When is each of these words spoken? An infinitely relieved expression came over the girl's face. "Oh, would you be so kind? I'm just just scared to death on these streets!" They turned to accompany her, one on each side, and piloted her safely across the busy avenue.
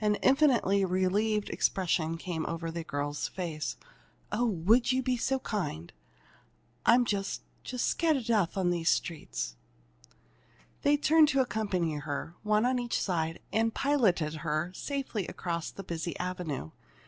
An 0.00 0.14
infinitely 0.22 0.84
relieved 0.84 1.50
expression 1.50 2.16
came 2.16 2.46
over 2.46 2.70
the 2.70 2.84
girl's 2.84 3.26
face. 3.26 3.76
"Oh, 4.30 4.44
would 4.46 4.92
you 4.92 5.02
be 5.02 5.16
so 5.16 5.40
kind? 5.40 5.92
I'm 6.86 7.04
just 7.04 7.42
just 7.64 7.84
scared 7.88 8.18
to 8.18 8.22
death 8.22 8.56
on 8.56 8.70
these 8.70 8.88
streets!" 8.88 9.56
They 10.82 10.96
turned 10.96 11.26
to 11.30 11.40
accompany 11.40 11.96
her, 11.96 12.36
one 12.44 12.64
on 12.64 12.78
each 12.78 13.02
side, 13.02 13.40
and 13.52 13.74
piloted 13.74 14.34
her 14.46 14.70
safely 14.74 15.26
across 15.26 15.72
the 15.72 15.82
busy 15.82 16.16
avenue. 16.20 16.70